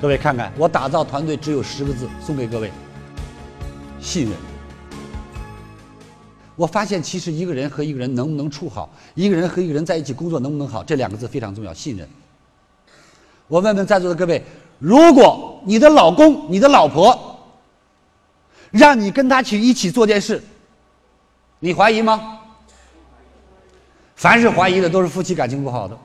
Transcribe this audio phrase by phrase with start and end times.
[0.00, 2.70] 各位看看，我打造团队只有十个字，送给各位：
[4.00, 4.34] 信任。
[6.56, 12.08] 我发现，其实一个人和一个人能不能处好，一个人和一个人在一起工作能不能好，这两个字非常重要，信任。
[13.48, 14.44] 我问问在座的各位，
[14.78, 17.38] 如果你的老公、你的老婆
[18.70, 20.42] 让你跟他去一起做件事，
[21.60, 22.40] 你怀疑吗？
[24.14, 25.98] 凡是怀疑的，都是夫妻感情不好的。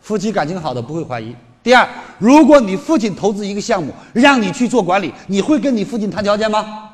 [0.00, 1.36] 夫妻感情好的不会怀疑。
[1.62, 1.86] 第二，
[2.18, 6.90] 如果你父亲投资一个项目，让你去做管理，你会跟你父亲谈条件吗？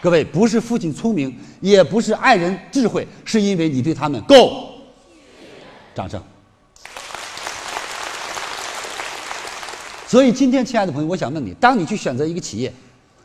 [0.00, 4.70] 各位，不是父亲聪明，也不是爱人智慧，是因为你对他们够。
[5.94, 6.22] 掌声。
[10.06, 12.72] 所以今天，亲爱的朋友，我想问你：当你去选择一个企业，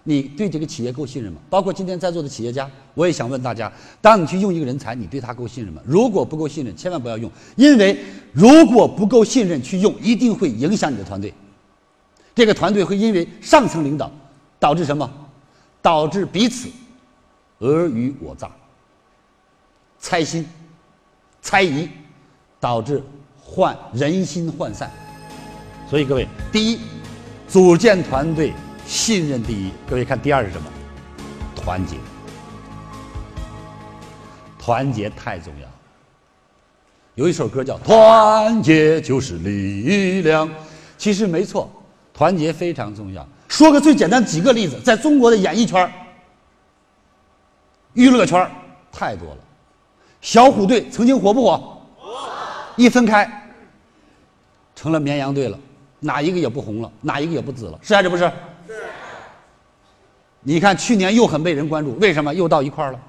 [0.03, 1.39] 你对这个企业够信任吗？
[1.49, 3.71] 包括今天在座的企业家，我也想问大家：
[4.01, 5.81] 当你去用一个人才，你对他够信任吗？
[5.85, 7.97] 如果不够信任，千万不要用，因为
[8.33, 11.33] 如果不够信任去用，一定会影响你的团队。
[12.35, 14.11] 这个团队会因为上层领导
[14.59, 15.09] 导致什么？
[15.81, 16.69] 导致彼此
[17.59, 18.49] 尔虞我诈、
[19.99, 20.45] 猜心、
[21.41, 21.87] 猜疑，
[22.59, 23.03] 导致
[23.41, 24.91] 患人心涣散。
[25.89, 26.79] 所以各位，第一，
[27.47, 28.53] 组建团队
[28.85, 29.71] 信任第一。
[29.89, 30.67] 各位看，第二是什么？
[31.55, 31.97] 团结。
[34.59, 35.67] 团结太重要。
[37.15, 40.49] 有一首歌叫《团结就是力量》，
[40.97, 41.69] 其实没错，
[42.13, 43.27] 团结非常重要。
[43.47, 45.91] 说个最简单几个例子，在中国的演艺圈
[47.93, 48.49] 娱乐圈
[48.91, 49.37] 太多了。
[50.21, 51.57] 小虎队曾经火不火？
[51.97, 52.29] 火。
[52.77, 53.51] 一分开，
[54.75, 55.59] 成了绵羊队了，
[55.99, 58.31] 哪一个也不红了，哪一个也不紫了，是还是不是？
[60.43, 62.99] 你看去年又很被人关注，为什么又到一块儿了？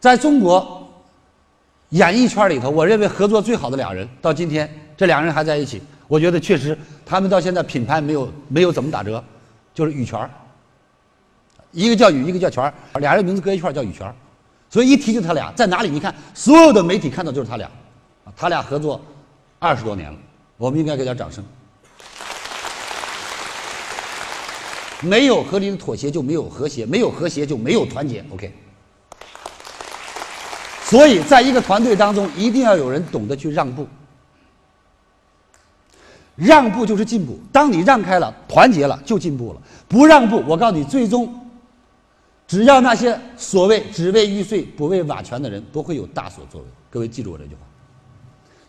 [0.00, 0.88] 在中国
[1.90, 9.22] 演艺圈里头，我认为合作最好的俩人，到今天这俩人还在一起，我觉得确实他们到现在品牌没有没有怎么打折。
[9.72, 10.28] 就是羽泉
[11.70, 14.12] 一个叫羽，一个叫泉俩人名字搁一块叫羽泉
[14.68, 15.88] 所以一提就他俩在哪里？
[15.88, 17.70] 你看所有的媒体看到就是他俩，
[18.36, 19.00] 他俩合作
[19.58, 20.18] 二十多年了，
[20.56, 21.44] 我们应该给点掌声。
[25.02, 28.24] 没有合理的妥协就没有和谐，没有和谐就没有团结。
[28.30, 28.52] OK，
[30.84, 33.86] 所以在一个团队当中，一定要有人懂得去让步。
[36.36, 37.38] 让步就是进步。
[37.52, 39.60] 当你让开了，团结了，就进步了。
[39.86, 41.34] 不让步，我告诉你，最终，
[42.46, 46.66] 只要那些所谓只为玉碎不为瓦全的人，不会有大所作为。
[46.88, 47.60] 各位记住我这句话。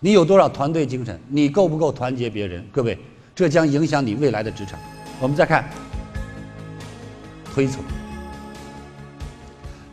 [0.01, 1.17] 你有多少团队精神？
[1.29, 2.65] 你够不够团结别人？
[2.73, 2.97] 各位，
[3.33, 4.77] 这将影响你未来的职场。
[5.21, 5.69] 我们再看
[7.53, 7.83] 推崇，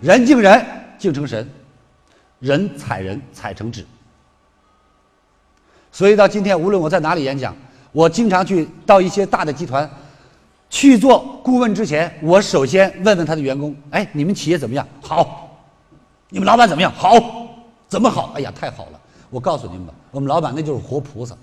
[0.00, 0.64] 人敬人，
[0.98, 1.44] 敬成神；
[2.38, 3.84] 人踩人，踩成纸。
[5.90, 7.54] 所以到今天，无论我在哪里演讲。
[7.90, 9.90] 我经常去到一些大的集团
[10.68, 14.86] 去做顾问之前，我首先问问他的员工：“哎，你们企业怎么样？
[15.00, 15.58] 好，
[16.28, 16.92] 你们老板怎么样？
[16.92, 17.10] 好，
[17.88, 18.32] 怎么好？
[18.36, 19.00] 哎呀，太好了！
[19.30, 21.34] 我告诉你们吧，我们老板那就是活菩萨，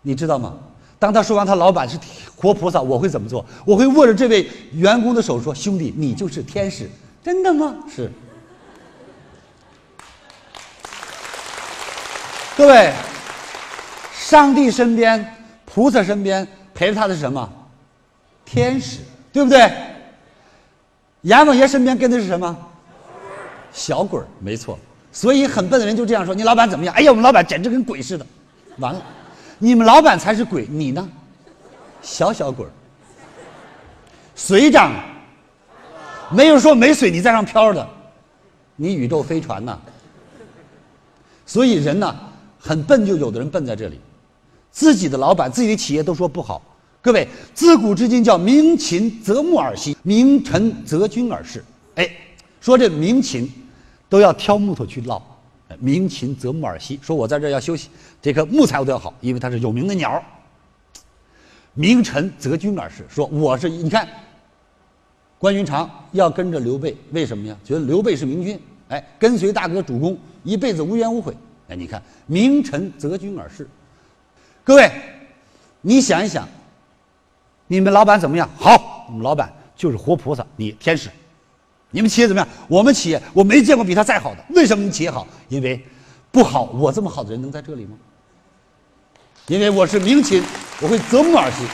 [0.00, 0.54] 你知道吗？
[1.00, 1.98] 当他说完他老板是
[2.36, 3.44] 活菩萨，我会怎么做？
[3.66, 6.88] 我会握着这位员工的手说：兄弟，你就是天使，
[7.24, 7.74] 真的吗？
[7.92, 8.08] 是，
[12.56, 12.92] 各位。”
[14.12, 15.34] 上帝身边，
[15.64, 17.52] 菩萨身边陪着他的是什么？
[18.44, 18.98] 天使，
[19.32, 19.68] 对不对？
[21.22, 22.56] 阎王爷身边跟的是什么？
[23.72, 24.78] 小鬼儿，没错。
[25.10, 28.24] 所以很笨的人就这样说：“你老板怎么样？”哎呀，我们老板简直跟鬼似的。
[28.76, 29.02] 完了，
[29.62, 31.08] 你们老板才是鬼，你呢？
[32.00, 32.70] 小小鬼儿，
[34.34, 34.90] 水涨，
[36.30, 37.86] 没有说没水你在上飘的，
[38.74, 39.78] 你宇宙飞船呢。
[41.44, 42.16] 所以人呢，
[42.58, 44.00] 很笨，就有的人笨在这里。
[44.70, 46.62] 自己的老板、自己的企业都说不好。
[47.02, 51.62] 各位，自古至今叫明勤则木而息，明臣则君而事。
[51.96, 52.10] 哎，
[52.62, 53.50] 说这明勤
[54.08, 55.20] 都要挑木头去烙，
[55.78, 56.98] 明勤则木而息。
[57.02, 57.88] 说我在这要休息，
[58.20, 60.22] 这棵木材我都要好，因为它是有名的鸟。
[61.74, 64.08] 明臣则君而事，说我是你看，
[65.38, 67.56] 关云长要跟着刘备，为什么呀？
[67.64, 71.34] 觉得刘备是明君，哎，跟随大哥主公，一辈子无怨无悔。
[71.68, 73.68] 哎，你看，明臣则君而事。
[74.64, 74.90] 各位，
[75.80, 76.46] 你想一想，
[77.68, 78.50] 你们老板怎么样？
[78.56, 81.08] 好，我们老板就是活菩萨，你天使。
[81.90, 82.48] 你们企业怎么样？
[82.68, 84.44] 我们企业我没见过比他再好的。
[84.50, 85.26] 为什么你企业好？
[85.48, 85.84] 因为
[86.30, 87.96] 不好，我这么好的人能在这里吗？
[89.48, 90.42] 因为我是明勤，
[90.80, 91.66] 我会择木而行。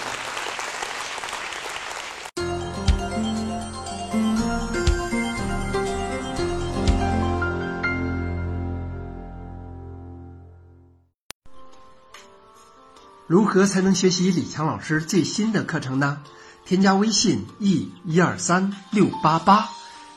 [13.27, 16.23] 如何才能学习李强老师最新的课程呢？
[16.65, 19.69] 添加微信 e 一二三六八八，